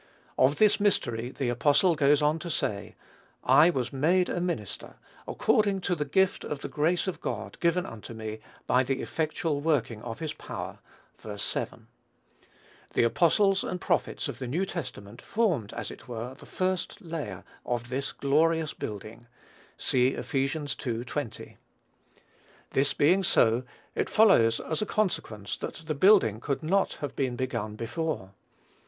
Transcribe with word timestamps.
Of 0.35 0.55
this 0.55 0.79
mystery 0.79 1.29
the 1.29 1.49
apostle 1.49 1.93
goes 1.93 2.23
on 2.23 2.39
to 2.39 2.49
say, 2.49 2.95
"I 3.43 3.69
was 3.69 3.93
made 3.93 4.29
a 4.29 4.41
minister, 4.41 4.95
according 5.27 5.81
to 5.81 5.93
the 5.93 6.05
gift 6.05 6.43
of 6.43 6.61
the 6.61 6.67
grace 6.67 7.05
of 7.05 7.21
God, 7.21 7.55
given 7.59 7.85
unto 7.85 8.15
me, 8.15 8.39
by 8.65 8.81
the 8.81 9.03
effectual 9.03 9.61
working 9.61 10.01
of 10.01 10.17
his 10.17 10.33
power." 10.33 10.79
(Ver. 11.19 11.37
7.) 11.37 11.85
The 12.95 13.03
apostles 13.03 13.63
and 13.63 13.79
prophets 13.79 14.27
of 14.27 14.39
the 14.39 14.47
New 14.47 14.65
Testament 14.65 15.21
formed, 15.21 15.71
as 15.73 15.91
it 15.91 16.07
were, 16.07 16.33
the 16.33 16.47
first 16.47 16.99
layer 17.03 17.43
of 17.63 17.89
this 17.89 18.11
glorious 18.11 18.73
building. 18.73 19.27
(See 19.77 20.15
Eph. 20.15 20.33
ii. 20.33 20.47
20.) 20.49 21.57
This 22.71 22.93
being 22.95 23.21
so, 23.21 23.63
it 23.93 24.09
follows 24.09 24.59
as 24.59 24.81
a 24.81 24.87
consequence 24.87 25.55
that 25.57 25.83
the 25.85 25.93
building 25.93 26.39
could 26.39 26.63
not 26.63 26.93
have 27.01 27.15
been 27.15 27.35
begun 27.35 27.75
before. 27.75 28.31